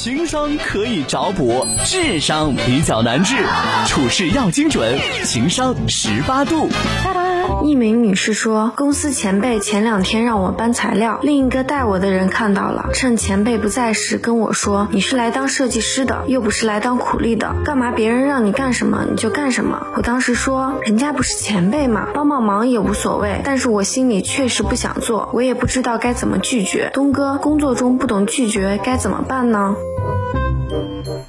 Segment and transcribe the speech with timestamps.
[0.00, 3.34] 情商可以找补，智商比较难治。
[3.88, 6.68] 处事要精准，情商十八度。
[7.64, 26.90] 一名女士说，公司前辈前两天让我搬材料，另一个带我的人看到了，趁前辈不在时跟我说：“你是来当设计师的，又不是来当苦力的，干嘛别人让你干什么你就干什么？”我当时说：“人家不是前辈嘛，帮帮忙也无所谓。”但是我心里确实不想做，我也不知道该怎么拒绝。
[26.94, 29.74] 东哥，工作中不懂拒绝该怎么办呢？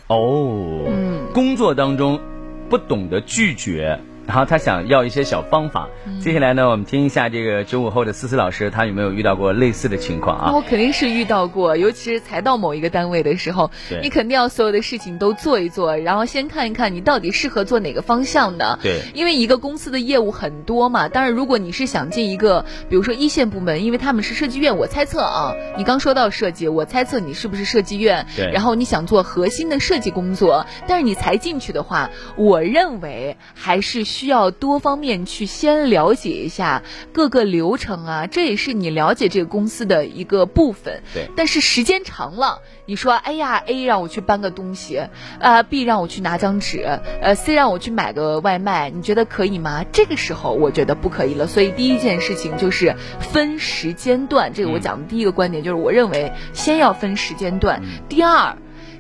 [0.07, 2.19] 哦，嗯，工作当中
[2.69, 3.99] 不懂得拒绝。
[4.29, 5.89] 然后他想要一些小方法。
[6.21, 10.51] 接下来呢，我们听一下这个九五后的思思老师，他有没有遇到过类似的情况啊？
[10.53, 13.71] 我肯定是遇到过，尤其是才到某一个单位的时候，
[14.03, 18.77] 你肯定要所有的事情都做一做，然后先看一看你到底适合做哪个方向的。
[18.83, 21.09] 对，因为一个公司的业务很多嘛。
[21.09, 28.27] 当然，如果你是想进一个，比如说一线部门，因为他们是设计院，我猜测啊，你刚说到设计，我猜测你是不是设计院？
[28.35, 28.51] 对。
[28.51, 34.99] 然后你想做核心的设计工作，但是你才进去的话，我认为还是需要多方。
[34.99, 41.01] 面去先了解一下各个流程啊，这也是你了解这个公司的一个部分。
[41.13, 45.01] 对，但是时间长了，你说，哎呀，A 让我去搬个东西，
[45.39, 49.85] 啊，B 让我去拿张纸，呃，C 让我去买个外卖，你觉得可以吗？
[49.93, 51.47] 这个时候我觉得不可以了。
[51.47, 57.81] 所以第一件事情就是分时间段，这个我讲的第一个观点就是，我认为先要分时间段。
[58.09, 58.57] 第二。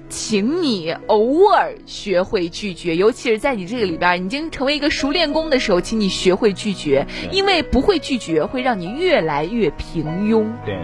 [0.09, 10.45] 请你偶尔学会拒绝，尤其是在你这个里边已经成为一个熟练工的时候，请你学会拒绝，因为不会拒绝会让你越来越平庸。
[10.65, 10.75] 对。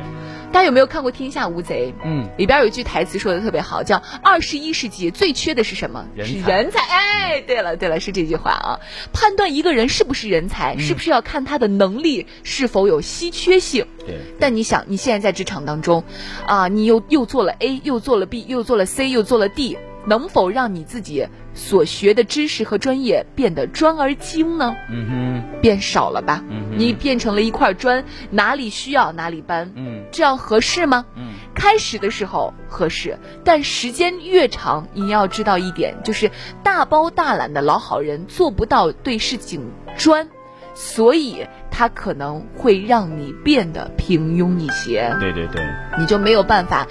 [0.56, 1.94] 大家有没有看过《天下无贼》？
[2.06, 6.06] 嗯，里边有一句台词说的特别好，叫“二十一世纪最缺的是什么？
[6.24, 8.80] 是人才。”哎，对了对了，是这句话啊。
[9.12, 13.86] 判断一个人是不是人才，是不是要看他的能力是否有稀缺性？
[14.08, 14.16] 对。
[14.40, 16.06] 但你想，你现在在职场当中，
[16.48, 19.78] 啊，你又又做了 A，又做了 B，又做了 C，又做了 D。
[20.08, 24.76] 能否让你自己所学的知识和专业变得专而精呢？
[24.92, 26.44] 嗯哼，变少了吧？
[26.48, 29.72] 嗯你变成了一块砖，哪里需要哪里搬。
[29.74, 31.06] 嗯，这样合适吗？
[31.16, 36.32] 嗯，开始的时候合适，但时间越长，你要知道一点，就是
[36.64, 40.30] 大包大揽的老好人做不到对事情专，
[40.74, 45.14] 所以他可能会让你变得平庸一些。
[45.20, 45.62] 对对对，
[46.00, 46.88] 你就没有办法。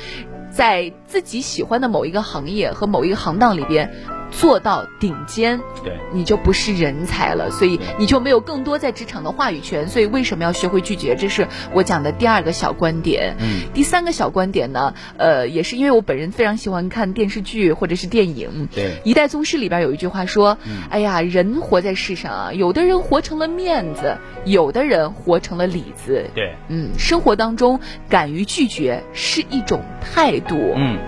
[0.50, 3.92] 在自己喜欢的某一个行业和某一个行当里边。
[4.38, 9.88] 做到顶尖，对，你就不是人才了，所以你就没有更多在职场的话语权。
[9.88, 11.14] 所以为什么要学会拒绝？
[11.14, 13.36] 这是我讲的第二个小观点。
[13.38, 18.68] 嗯，第三个小观点呢，呃，也是因为我本人非常喜欢看电视剧或者是电影。
[18.74, 20.58] 对，《一代宗师》里边有一句话说
[20.90, 27.78] ：“哎呀，人活在世上啊，有的人活成了面子，有的人活成了里子。”对，嗯，生活当中
[28.08, 30.56] 敢于拒绝是一种态度。
[30.76, 30.98] 嗯。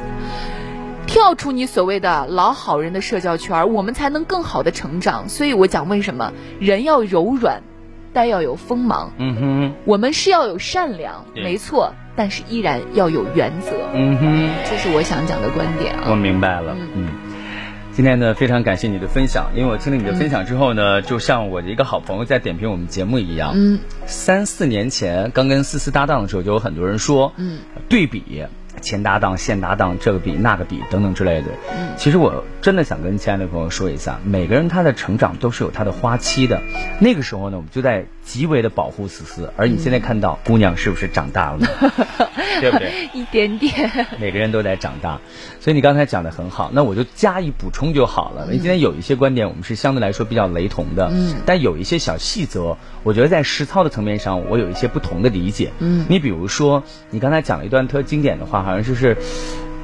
[1.07, 5.29] 跳出你所谓的老好人的社交圈，我们才能更好的成长。
[5.29, 7.63] 所以我讲为什么人要柔软，
[8.13, 9.13] 但要有锋芒。
[9.19, 13.71] 嗯哼，我们是要有善良，没错，但是依然要有原则。
[13.95, 16.09] 嗯哼，这是我想讲的观点啊。
[16.11, 16.77] 我明白了。
[16.95, 17.09] 嗯，
[17.93, 23.53] 今天呢，非常感谢你的分享，因为我听了你的分享之后呢，就像我的一个好朋友在点评我们节目一样。
[23.55, 28.45] 嗯，三四年前刚跟思思搭档的时候，就有很多人说，嗯，对比。
[28.81, 31.49] 前搭档、现搭档，这个比那个比等等之类的。
[31.77, 36.61] 嗯，其实我真的想跟亲爱的朋友说一下，每个人他的成长都是有他的花期的。
[36.99, 39.53] 那个时候呢，我们就在极为的保护思思。
[39.57, 41.67] 而你现在看到姑娘是不是长大了？
[42.61, 43.11] 对不对？
[43.13, 44.07] 一点点。
[44.19, 45.21] 每个人都在长大，
[45.61, 48.47] 所以你刚才讲的很好，那我就加以补充就好了。
[48.47, 55.71] 因为今天有一些观点我们是相对来说比较雷同的，嗯，但有一些小细则，我觉得在实操的层面上，我有一些不同的理解。
[55.81, 59.17] 嗯，你比如说，你刚才讲了一段特经典的话，好像就是，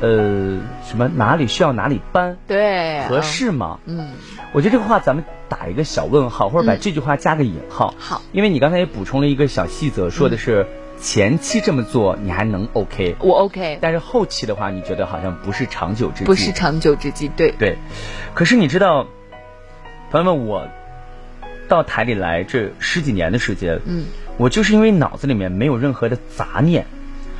[0.01, 3.79] 呃，什么哪里需要哪里搬，对，合适吗？
[3.87, 4.11] 嗯，
[4.53, 7.95] 我觉得这个话咱们打一个小问号，或者把这句话加个引号。
[7.99, 10.67] 好，因为你刚才也补充了一个小细则，说的是。
[11.01, 17.77] 前期这么做你还能 OK，我 OK，但是后期的话，你觉得好像不是长久之计，不是长久之计，对对。
[18.35, 19.09] 可是你知道，
[20.13, 20.69] 朋友们，我
[21.67, 24.05] 到台里来这十几年的时间，嗯，
[24.37, 26.87] 我就是因为脑子里面没有任何的杂念，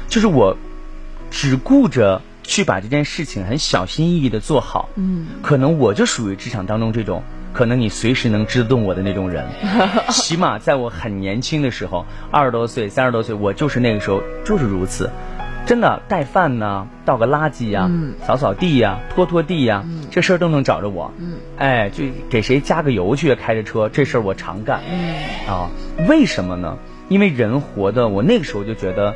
[0.09, 0.57] 就是我
[1.33, 7.23] 只顾着去把这件事情很小心翼翼的做好，嗯，可能我就属于职场当中这种。
[7.55, 9.47] 可能你随时能支得动我的那种人，
[10.09, 15.11] 起码在我很年轻的时候，二十多岁、三十多岁，我就是那个时候就是如此。
[15.67, 17.91] 真的带饭呢，倒个垃圾呀，
[18.27, 21.13] 扫扫地呀，拖拖地呀，这事儿都能找着我。
[21.19, 24.81] 嗯哎，就给谁加个油去，开着车，这事儿我常干。
[24.91, 25.15] 嗯
[25.47, 25.69] 啊，
[26.09, 26.79] 为什么呢？
[27.09, 29.15] 因为人活的，我那个时候就觉得，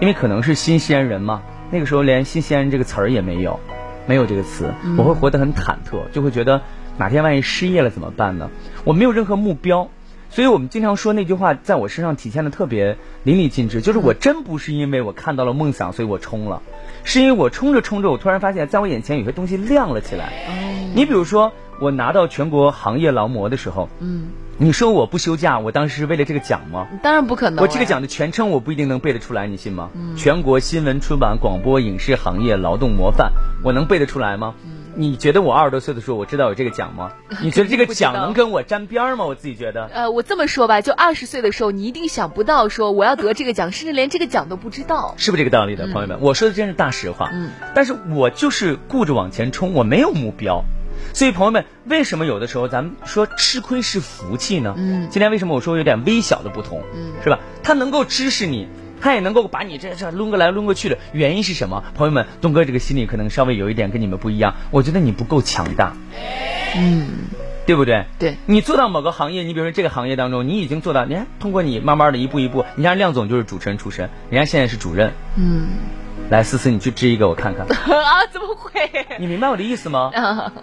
[0.00, 1.42] 因为可能是新鲜人嘛。
[1.70, 3.60] 那个时候连新西兰人这个词儿也没有，
[4.06, 6.62] 没有这个词，我会活得很忐忑，就会觉得
[6.96, 8.48] 哪天万一失业了怎么办呢？
[8.84, 9.90] 我没有任何目标，
[10.30, 16.62] 所以我们经常说那句话，在我身上体现的特别淋漓尽致，就是我真不是因为我看到了梦想，所以我冲了，
[17.04, 20.32] 是因为我冲着冲着，我突然发现，在我眼前有些东西亮了起来。
[20.48, 24.28] 哦，你比如说，我拿到全国行业劳模的时候，嗯。
[24.60, 26.88] 你说我不休假，我当时是为了这个奖吗？
[27.00, 27.62] 当然不可能。
[27.62, 29.90] 我这个奖的全称我不一定能背得出来，你信吗？
[30.16, 33.30] 全国新闻出版广播影视行业劳动模范，
[33.62, 34.54] 我能背得出来吗？
[34.96, 37.12] 你觉得我二十多岁的时候我知道有这个奖吗？
[37.40, 39.26] 你觉得这个奖能跟我沾边吗？
[39.26, 39.88] 我自己觉得。
[39.94, 45.14] 呃，我这么说吧，就二十岁的时候，你一定想不到说我要得这个奖，甚至连这个奖都不知道。
[45.18, 46.18] 是不是这个道理的，朋友们？
[46.20, 47.30] 我说的真是大实话。
[47.32, 47.50] 嗯。
[47.76, 50.64] 但是我就是顾着往前冲，我没有目标。
[51.12, 54.74] 所以，朋友们，为什么有的时候咱们说吃亏是福气呢？
[54.76, 56.82] 嗯，今天为什么我说有点微小的不同？
[56.94, 57.38] 嗯，是吧？
[57.62, 58.68] 他能够支持你，
[59.00, 61.82] 他也能够把你这这抡过来抡过去的，原因是什么？
[61.94, 65.94] 朋友们，东哥这个心里可能稍微有一点跟你们不一样，我觉得你不够强大。
[66.76, 67.08] 嗯，
[67.66, 68.06] 对不对？
[68.18, 75.12] 对，你做到某个行业，你比如说这个行业当中，你已经做到，你看通过你慢慢的一步一步，你像亮总就是主持人出身，人家现在是主任。
[75.36, 75.68] 嗯。
[76.30, 77.64] 来，思思，你去支一个我看看。
[77.72, 78.70] 啊，怎么会？
[79.18, 80.12] 你明白我的意思吗？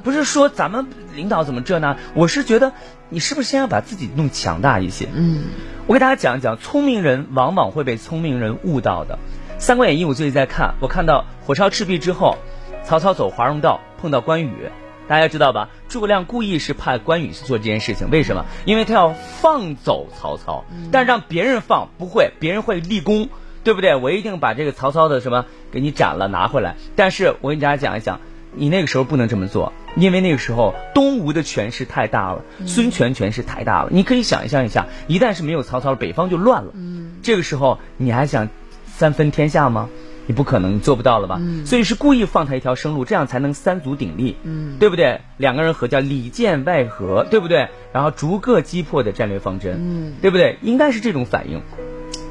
[0.03, 0.85] 不是说咱们
[1.15, 1.97] 领导怎么这呢？
[2.13, 2.71] 我是觉得
[3.09, 5.07] 你是不是先要把自己弄强大一些？
[5.11, 5.45] 嗯，
[5.87, 9.17] 我给大家讲一讲，聪明人往往会被聪明人误导的。
[9.59, 12.37] 《三国演义》我最近在看，我看到火烧赤壁之后，
[12.83, 14.69] 曹操走华容道碰到关羽，
[15.07, 15.69] 大家知道吧？
[15.89, 18.45] 诸葛亮故意是派关羽去做这件事情，为什么？
[18.65, 19.09] 因为他要
[19.41, 23.29] 放走曹操，但让别人放不会，别人会立功。
[23.65, 23.95] 对不对？
[23.95, 26.77] 我一定把这个曹操的什么给你斩了拿回来。
[26.95, 28.21] 但是我跟大家讲一讲，
[28.53, 33.89] 你那个时候不能这么做，因为那个时候东吴的权势太大了，孙权权势太大了。
[33.91, 36.71] 你可以想象一下，一旦是没有曹操，北方就乱了。
[36.75, 38.47] 嗯，这个时候你还想
[38.85, 39.89] 三分天下吗？
[40.27, 41.37] 你不可能，做不到了吧？
[41.39, 44.35] 嗯，所以是故意放他一条生路，这样才能三足鼎立。
[44.43, 45.21] 嗯，对不对？
[45.37, 47.67] 两个人合叫里剑外合，对不对？
[47.93, 50.57] 然后逐个击破的战略方针，嗯，对不对？
[50.61, 51.61] 应该是这种反应。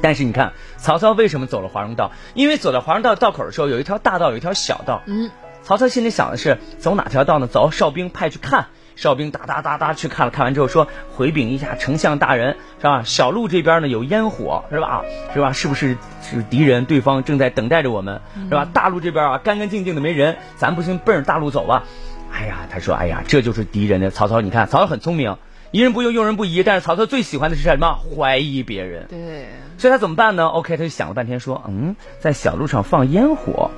[0.01, 2.11] 但是你看，曹操为什么走了华容道？
[2.33, 5.01] 因为走到华容道道口的时候，有一条大道，有一条小道。
[5.05, 5.31] 嗯，
[5.63, 7.47] 曹操心里想的是走哪条道呢？
[7.47, 13.03] 走，哨兵派去看，哨兵哒哒哒哒去看了，看完之后说回禀一下丞相大人，是吧？
[13.03, 15.03] 小路这边呢有烟火，是吧？
[15.33, 15.51] 是吧？
[15.51, 16.85] 是不是是敌人？
[16.85, 18.67] 对方正在等待着我们，是吧？
[18.71, 21.83] 大路这边啊干干净净的没人，咱不行奔着大路走吧？
[22.31, 24.41] 哎呀，他说，哎呀，这就是敌人的曹操。
[24.41, 25.37] 你看，曹操很聪明。
[25.71, 26.63] 疑人不用，用人不疑。
[26.63, 27.99] 但是曹操最喜欢的是什么？
[28.15, 29.07] 怀疑别人。
[29.09, 29.47] 对，
[29.77, 33.71] 所以他怎么办呢？OK，他就想了半天，说：“嗯，在小路上放烟火，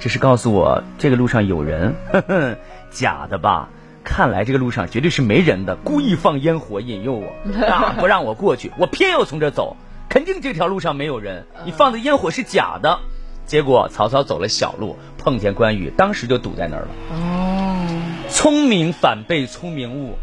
[0.00, 1.94] 这是告诉我这个路上有人。
[2.12, 2.56] 呵呵，
[2.90, 3.68] 假的吧？
[4.04, 7.26] 看来这个路上绝对是没人的，故意放烟火引诱我，
[7.66, 8.72] 啊， 不让我过去。
[8.78, 9.76] 我偏要从这走，
[10.08, 11.46] 肯定这条路上没有人。
[11.64, 12.98] 你放的烟火是假的。
[13.44, 16.88] 结果曹操走了小路，碰见关羽，当时就堵在那儿了。
[17.10, 17.86] 哦，
[18.30, 20.16] 聪明反被聪明误。”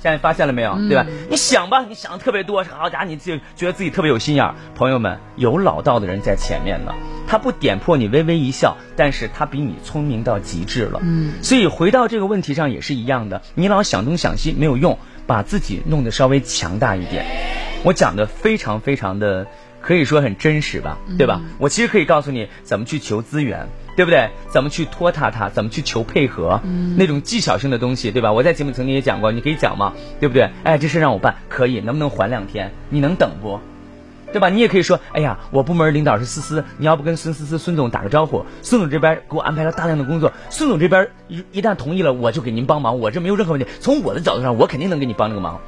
[0.00, 0.74] 现在发现了没有？
[0.88, 1.06] 对吧？
[1.28, 4.54] 你想吧，你想的特别多，好家伙，你就觉得自己特别有心眼儿。
[4.74, 6.94] 朋友们，有老道的人在前面呢，
[7.26, 11.00] 他不点破你，微微一笑，但是他比你聪明到极致了。
[11.02, 17.26] 嗯，所以回到这个问题上也是一样的，你老想东想西没有用，把自己弄得稍微强大一点。
[17.84, 19.46] 我讲的非常非常的。
[19.80, 21.40] 可以说很真实吧，对吧？
[21.58, 23.68] 我其实可以告诉你怎么去求资源，
[23.98, 24.30] 对不对？
[24.48, 25.48] 怎么去拖沓他？
[25.48, 26.60] 怎么去求配合？
[26.96, 28.30] 那种技巧性的东西，对吧？
[28.30, 30.48] 我在节目曾经也讲过，你可以讲嘛，对不对？
[30.62, 32.70] 哎，这事让我办，可以，能不能缓两天？
[32.90, 33.58] 你能等不？
[34.32, 34.50] 对吧？
[34.50, 38.46] 你也可以说，哎呀，我部门领导是思思，你要不跟孙思思、孙总打个招呼？
[38.62, 43.66] 孙总这边给我安排了大量的工作，孙总这边一一旦同意了，我就给您帮忙，我这没有任何问题。
[43.80, 45.60] 从我的角度上，我肯定能给你帮这个忙。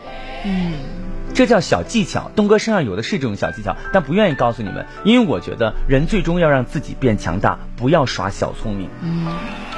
[0.45, 1.10] 嗯。
[1.41, 8.91] 这叫小技巧，东哥身上有的是这种小技巧，但不愿意告诉你们，因为我觉得人最终要让自己变强大，不要耍小聪明，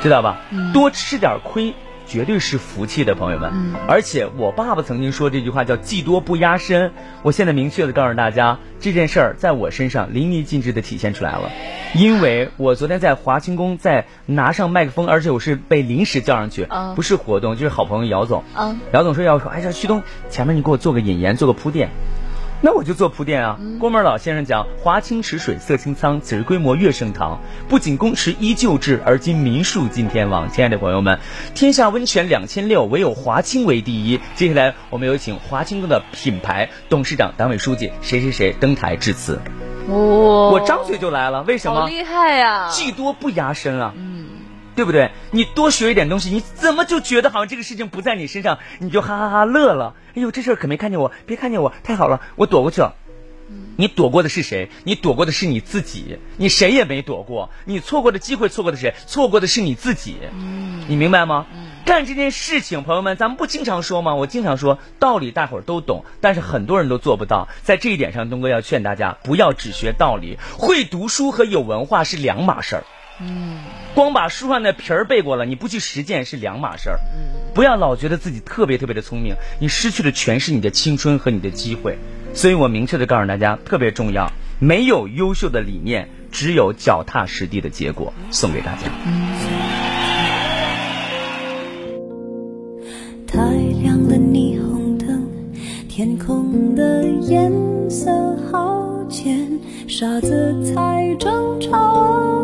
[0.03, 0.41] 知道吧？
[0.75, 1.73] 多吃点亏。
[2.13, 3.51] 绝对是福气的朋友们，
[3.89, 6.93] 而且我爸爸曾经说这句话叫“技多不压身”。
[7.25, 11.51] 我现在明确的告诉大家，这件事儿在我身上淋漓尽致的体现出来了。
[11.95, 18.45] 因为我昨天在华清宫，在拿上麦克风，而且我是被临时叫上去，不是活动，就是好朋友姚总。
[18.93, 21.89] 姚总说要说，哎呀，旭东，前面你给我做个引言，做个铺垫。
[22.65, 23.59] 那我就做铺垫啊。
[23.81, 27.41] 郭门老先生讲：“华清池水色清苍，此时规模越盛唐。
[27.69, 31.19] 不仅宫池依旧制，而今民宿尽天王。”亲爱的朋友们，
[31.55, 34.21] 天下温泉两千六，唯有华清为第一。
[34.37, 39.41] 接下来我们有请华清宫的品牌董事长、党委书记谁谁谁登台致辞。
[39.89, 40.51] 哦！
[40.53, 41.81] 我张嘴就来了，为什么？
[41.81, 42.69] 好厉害呀！
[42.71, 43.93] 技多不压身啊。
[43.97, 44.12] 嗯。
[44.75, 45.11] 对不对？
[45.31, 49.95] 你多学一点东西，你怎么就觉得好像这个事情不在你身上，你就哈哈哈乐了？
[50.15, 52.95] 哎呦，这事儿可没看见我，别看见我，太好了，我躲过去了。
[53.77, 54.71] 你躲过的是谁？
[54.85, 57.51] 你躲过的是你自己，你谁也没躲过。
[57.67, 58.95] 你错过的机会，错过的谁？
[59.07, 60.17] 错过的是你自己。
[60.89, 61.47] 你明白吗？
[61.85, 64.15] 干这件事情，朋友们，咱们不经常说吗？
[64.15, 67.49] 我经常说道理，大伙儿都懂，但是很多人都做不到。
[67.63, 72.85] 在这一点上，东哥要劝大家，不要只学道理，会读书和有文化是两码事儿。
[73.21, 73.59] 嗯，
[73.95, 76.99] 光把书上的皮儿背过了，你不去实践是两码事儿。
[77.15, 81.99] 嗯，不要老觉得自己特别特别的聪明，你失去的全是你的青春和你的机会。
[82.33, 88.15] 所以我明确的告诉大家，特别重要，没有优秀的理念，只有脚踏实地的结果。
[88.31, 88.89] 送给大家。
[93.27, 93.39] 太
[93.83, 95.29] 亮的霓虹灯，
[95.89, 97.53] 天空的颜
[97.91, 98.11] 色
[98.51, 102.42] 好浅，傻子才争吵。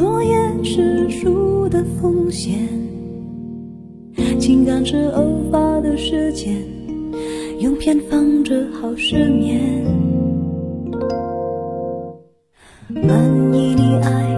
[0.00, 2.58] 落叶是树的风险，
[4.38, 6.56] 情感是偶发的事件，
[7.58, 9.60] 用偏方治好失眠。
[12.88, 13.12] 满
[13.52, 14.29] 意你爱。